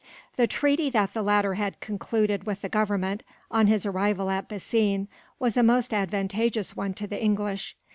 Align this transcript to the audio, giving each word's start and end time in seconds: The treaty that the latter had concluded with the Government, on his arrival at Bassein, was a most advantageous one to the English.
The 0.35 0.47
treaty 0.47 0.89
that 0.89 1.13
the 1.13 1.21
latter 1.21 1.53
had 1.53 1.79
concluded 1.79 2.45
with 2.45 2.61
the 2.63 2.69
Government, 2.69 3.21
on 3.51 3.67
his 3.67 3.85
arrival 3.85 4.31
at 4.31 4.49
Bassein, 4.49 5.07
was 5.37 5.55
a 5.57 5.61
most 5.61 5.93
advantageous 5.93 6.75
one 6.75 6.95
to 6.95 7.05
the 7.05 7.23
English. 7.23 7.75